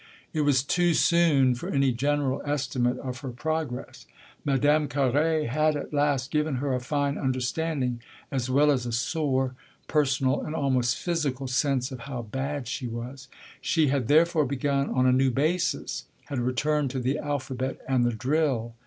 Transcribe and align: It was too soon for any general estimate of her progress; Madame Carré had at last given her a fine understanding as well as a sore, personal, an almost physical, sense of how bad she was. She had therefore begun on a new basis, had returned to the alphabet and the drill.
It 0.33 0.41
was 0.41 0.63
too 0.63 0.95
soon 0.95 1.53
for 1.53 1.69
any 1.69 1.91
general 1.91 2.41
estimate 2.43 2.97
of 3.01 3.19
her 3.19 3.29
progress; 3.29 4.07
Madame 4.43 4.87
Carré 4.87 5.47
had 5.47 5.75
at 5.75 5.93
last 5.93 6.31
given 6.31 6.55
her 6.55 6.73
a 6.73 6.79
fine 6.79 7.19
understanding 7.19 8.01
as 8.31 8.49
well 8.49 8.71
as 8.71 8.87
a 8.87 8.91
sore, 8.91 9.53
personal, 9.87 10.41
an 10.41 10.55
almost 10.55 10.95
physical, 10.97 11.45
sense 11.47 11.91
of 11.91 11.99
how 12.09 12.23
bad 12.23 12.67
she 12.67 12.87
was. 12.87 13.27
She 13.61 13.89
had 13.89 14.07
therefore 14.07 14.45
begun 14.47 14.89
on 14.89 15.05
a 15.05 15.11
new 15.11 15.29
basis, 15.29 16.05
had 16.25 16.39
returned 16.39 16.89
to 16.89 16.99
the 16.99 17.19
alphabet 17.19 17.77
and 17.87 18.03
the 18.03 18.11
drill. 18.13 18.73